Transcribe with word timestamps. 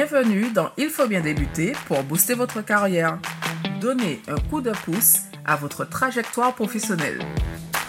Bienvenue 0.00 0.52
dans 0.52 0.70
Il 0.76 0.90
faut 0.90 1.08
bien 1.08 1.20
débuter 1.20 1.72
pour 1.88 2.04
booster 2.04 2.34
votre 2.34 2.60
carrière. 2.60 3.18
Donnez 3.80 4.22
un 4.28 4.36
coup 4.36 4.60
de 4.60 4.70
pouce 4.70 5.22
à 5.44 5.56
votre 5.56 5.84
trajectoire 5.84 6.54
professionnelle. 6.54 7.18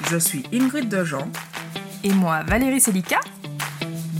Je 0.09 0.17
suis 0.17 0.43
Ingrid 0.51 0.89
Dejean. 0.89 1.31
Et 2.03 2.11
moi, 2.11 2.41
Valérie 2.47 2.81
Selika. 2.81 3.19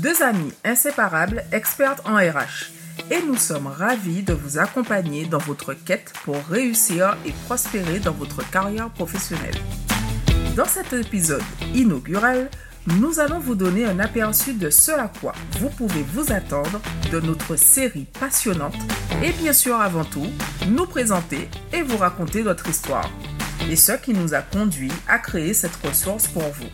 Deux 0.04 0.21
amies 0.21 0.54
inséparables, 0.64 1.43
expertes 1.52 2.07
en 2.07 2.18
RH. 2.18 2.70
Et 3.10 3.23
nous 3.25 3.38
sommes 3.38 3.65
ravis 3.65 4.21
de 4.21 4.33
vous 4.33 4.60
accompagner 4.60 5.25
dans 5.25 5.39
votre 5.39 5.74
quête 5.74 6.14
pour 6.25 6.37
réussir 6.47 7.18
et 7.25 7.32
prospérer 7.47 7.97
dans 7.97 8.14
votre 8.14 8.47
carrière 8.51 8.92
professionnelle. 8.92 9.57
Dans 10.56 10.65
cet 10.65 10.93
épisode 10.93 11.42
inaugural, 11.74 12.51
nous 12.88 13.20
allons 13.20 13.39
vous 13.39 13.55
donner 13.55 13.86
un 13.86 14.00
aperçu 14.00 14.54
de 14.54 14.70
ce 14.70 14.91
à 14.91 15.11
quoi 15.21 15.33
vous 15.60 15.69
pouvez 15.69 16.04
vous 16.14 16.32
attendre 16.32 16.82
de 17.11 17.19
notre 17.19 17.55
série 17.55 18.07
passionnante 18.19 18.75
et 19.24 19.32
bien 19.33 19.54
sûr 19.54 19.79
avant 19.79 20.05
tout, 20.05 20.28
nous 20.68 20.86
présenter 20.86 21.50
et 21.74 21.82
vous 21.82 21.97
raconter 21.97 22.43
notre 22.43 22.68
histoire 22.69 23.10
et 23.69 23.75
ce 23.75 23.92
qui 23.92 24.14
nous 24.14 24.33
a 24.33 24.42
conduit 24.42 24.92
à 25.07 25.19
créer 25.19 25.54
cette 25.54 25.75
ressource 25.86 26.28
pour 26.28 26.43
vous. 26.43 26.69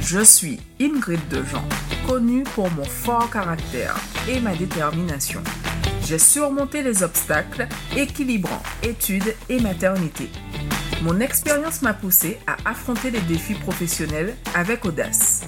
Je 0.00 0.20
suis 0.20 0.60
Ingrid 0.80 1.20
Dejean, 1.28 1.62
connue 2.06 2.44
pour 2.54 2.70
mon 2.70 2.84
fort 2.84 3.30
caractère 3.30 3.96
et 4.28 4.40
ma 4.40 4.54
détermination. 4.54 5.42
J'ai 6.06 6.18
surmonté 6.18 6.82
les 6.82 7.02
obstacles 7.02 7.68
équilibrant 7.96 8.62
études 8.82 9.34
et 9.48 9.60
maternité 9.60 10.30
mon 11.02 11.20
expérience 11.20 11.82
m'a 11.82 11.94
poussé 11.94 12.38
à 12.46 12.56
affronter 12.68 13.10
les 13.10 13.20
défis 13.20 13.54
professionnels 13.54 14.34
avec 14.54 14.84
audace. 14.84 15.42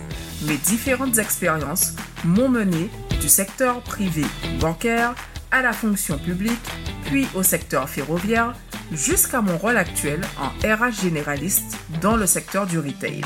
Mes 0.46 0.56
différentes 0.56 1.18
expériences 1.18 1.94
m'ont 2.24 2.48
mené 2.48 2.90
du 3.20 3.28
secteur 3.28 3.82
privé 3.82 4.24
bancaire 4.60 5.14
à 5.50 5.62
la 5.62 5.72
fonction 5.72 6.18
publique, 6.18 6.58
puis 7.04 7.28
au 7.34 7.42
secteur 7.42 7.88
ferroviaire, 7.88 8.54
jusqu'à 8.90 9.42
mon 9.42 9.58
rôle 9.58 9.76
actuel 9.76 10.20
en 10.38 10.48
RH 10.66 11.02
généraliste 11.02 11.76
dans 12.00 12.16
le 12.16 12.26
secteur 12.26 12.66
du 12.66 12.78
retail. 12.78 13.20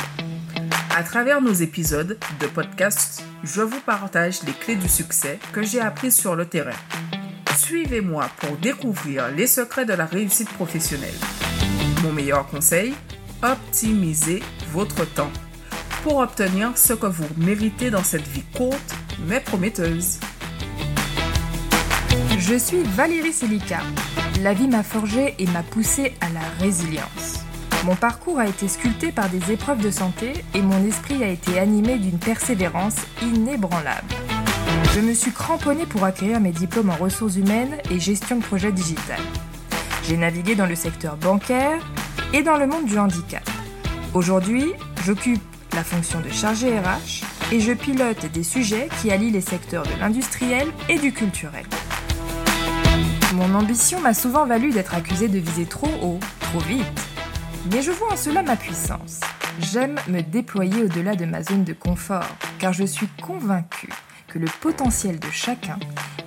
À 0.97 1.03
travers 1.05 1.41
nos 1.41 1.53
épisodes 1.53 2.19
de 2.41 2.47
podcast, 2.47 3.23
je 3.45 3.61
vous 3.61 3.81
partage 3.81 4.43
les 4.45 4.53
clés 4.53 4.77
du 4.77 4.89
succès 4.89 5.39
que 5.53 5.63
j'ai 5.63 5.81
apprises 5.81 6.17
sur 6.17 6.35
le 6.35 6.47
terrain. 6.47 6.71
Suivez-moi 7.57 8.29
pour 8.39 8.57
découvrir 8.57 9.29
les 9.31 9.47
secrets 9.47 9.87
de 9.87 9.93
la 9.93 10.07
réussite 10.07 10.51
professionnelle. 10.51 11.15
Mon 12.07 12.13
meilleur 12.13 12.47
conseil, 12.47 12.95
optimisez 13.43 14.41
votre 14.71 15.05
temps 15.05 15.33
pour 16.05 16.19
obtenir 16.19 16.79
ce 16.79 16.93
que 16.93 17.07
vous 17.07 17.27
méritez 17.37 17.91
dans 17.91 18.05
cette 18.05 18.29
vie 18.29 18.45
courte 18.55 18.95
mais 19.27 19.41
prometteuse. 19.41 20.21
Je 22.39 22.55
suis 22.55 22.85
Valérie 22.95 23.33
Selika. 23.33 23.81
La 24.41 24.55
vie 24.55 24.69
m'a 24.69 24.85
forgé 24.85 25.35
et 25.41 25.47
m'a 25.47 25.65
poussé 25.65 26.15
à 26.21 26.29
la 26.29 26.47
résilience. 26.61 27.45
Mon 27.85 27.97
parcours 27.97 28.39
a 28.39 28.47
été 28.47 28.69
sculpté 28.69 29.11
par 29.11 29.29
des 29.29 29.51
épreuves 29.51 29.83
de 29.83 29.91
santé 29.91 30.33
et 30.55 30.63
mon 30.63 30.87
esprit 30.87 31.25
a 31.25 31.29
été 31.29 31.59
animé 31.59 31.99
d'une 31.99 32.21
persévérance 32.21 32.99
inébranlable. 33.21 34.15
Je 34.95 35.01
me 35.01 35.13
suis 35.13 35.33
cramponnée 35.33 35.87
pour 35.87 36.05
acquérir 36.05 36.39
mes 36.39 36.53
diplômes 36.53 36.91
en 36.91 36.97
ressources 36.97 37.35
humaines 37.35 37.79
et 37.91 37.99
gestion 37.99 38.37
de 38.37 38.45
projets 38.45 38.71
digital. 38.71 39.19
J'ai 40.09 40.17
navigué 40.17 40.55
dans 40.55 40.67
le 40.67 40.77
secteur 40.77 41.17
bancaire 41.17 41.85
et 42.33 42.43
dans 42.43 42.57
le 42.57 42.69
monde 42.69 42.85
du 42.85 42.97
handicap. 42.97 43.43
Aujourd'hui, 44.15 44.73
j'occupe 45.05 45.43
la 45.73 45.83
fonction 45.83 46.21
de 46.21 46.29
chargé 46.31 46.79
RH 46.79 47.25
et 47.53 47.59
je 47.59 47.73
pilote 47.73 48.31
des 48.33 48.45
sujets 48.45 48.89
qui 49.01 49.11
allient 49.11 49.33
les 49.33 49.41
secteurs 49.41 49.83
de 49.83 49.99
l'industriel 49.99 50.69
et 50.89 51.01
du 51.01 51.13
culturel. 51.13 51.65
Mon 53.35 53.53
ambition 53.57 54.01
m'a 54.01 54.15
souvent 54.15 54.47
valu 54.47 54.71
d'être 54.71 54.95
accusée 54.95 55.27
de 55.27 55.39
viser 55.39 55.65
trop 55.65 55.91
haut, 56.01 56.21
trop 56.39 56.61
vite. 56.61 56.87
Mais 57.73 57.83
je 57.83 57.91
vois 57.91 58.13
en 58.13 58.17
cela 58.17 58.45
ma 58.45 58.55
puissance. 58.55 59.19
J'aime 59.59 59.99
me 60.07 60.21
déployer 60.21 60.85
au-delà 60.85 61.17
de 61.17 61.25
ma 61.25 61.43
zone 61.43 61.65
de 61.65 61.73
confort, 61.73 62.37
car 62.61 62.73
je 62.73 62.85
suis 62.85 63.09
convaincue 63.21 63.93
que 64.29 64.39
le 64.39 64.47
potentiel 64.61 65.19
de 65.19 65.31
chacun 65.33 65.81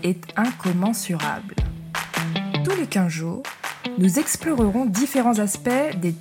est 0.03 0.21
incommensurable. 0.35 1.55
Tous 2.65 2.75
les 2.75 2.87
15 2.87 3.07
jours, 3.07 3.43
nous 3.97 4.19
explorerons 4.19 4.85
différents 4.85 5.39
aspects 5.39 5.97
des 5.97 6.15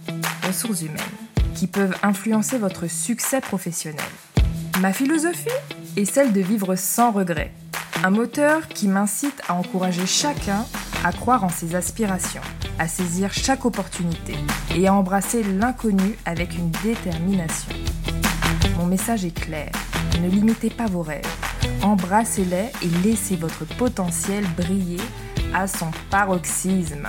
ressources 0.46 0.82
humaines 0.82 0.96
qui 1.54 1.66
peuvent 1.66 1.96
influencer 2.02 2.58
votre 2.58 2.88
succès 2.88 3.41
professionnel. 3.41 4.00
Ma 4.80 4.92
philosophie 4.92 5.48
est 5.96 6.04
celle 6.04 6.32
de 6.32 6.41
vivre 6.41 6.76
sans 6.76 7.10
regret, 7.10 7.52
un 8.04 8.10
moteur 8.10 8.69
qui 8.69 8.86
m'incite 8.86 9.42
à 9.48 9.54
encourager 9.54 10.06
chacun 10.06 10.64
à 11.04 11.12
croire 11.12 11.44
en 11.44 11.48
ses 11.48 11.74
aspirations, 11.74 12.42
à 12.78 12.86
saisir 12.86 13.32
chaque 13.32 13.64
opportunité 13.64 14.34
et 14.76 14.86
à 14.86 14.94
embrasser 14.94 15.42
l'inconnu 15.42 16.16
avec 16.25 16.56
une 16.56 16.70
détermination. 16.84 17.72
Mon 18.76 18.86
message 18.86 19.25
est 19.25 19.34
clair, 19.34 19.72
ne 20.22 20.28
limitez 20.28 20.70
pas 20.70 20.86
vos 20.86 21.02
rêves, 21.02 21.26
embrassez-les 21.82 22.70
et 22.82 22.88
laissez 23.04 23.36
votre 23.36 23.64
potentiel 23.64 24.44
briller 24.56 25.00
à 25.54 25.66
son 25.66 25.90
paroxysme. 26.10 27.08